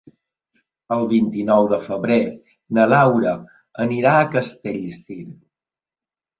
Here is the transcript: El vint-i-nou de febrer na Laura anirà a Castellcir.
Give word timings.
El 0.95 1.03
vint-i-nou 1.11 1.67
de 1.73 1.79
febrer 1.83 2.17
na 2.79 2.87
Laura 2.95 3.35
anirà 3.87 4.17
a 4.17 4.27
Castellcir. 4.35 5.23